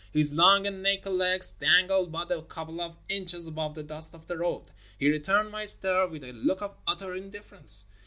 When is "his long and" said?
0.11-0.81